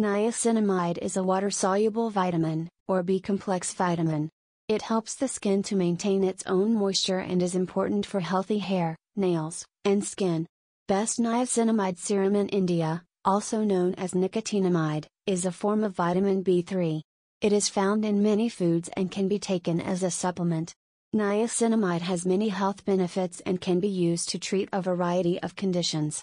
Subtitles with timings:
[0.00, 4.30] Niacinamide is a water-soluble vitamin, or B-complex vitamin.
[4.66, 8.96] It helps the skin to maintain its own moisture and is important for healthy hair,
[9.16, 10.46] nails, and skin.
[10.88, 17.02] Best niacinamide serum in India, also known as nicotinamide, is a form of vitamin B3.
[17.42, 20.72] It is found in many foods and can be taken as a supplement.
[21.14, 26.20] Niacinamide has many health benefits and can be used to treat a variety of conditions.